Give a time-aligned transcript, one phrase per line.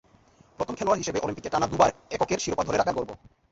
[0.59, 3.11] প্রথম খেলোয়াড় হিসেবে অলিম্পিকে টানা দুবার এককের শিরোপা ধরে রাখার গর্ব।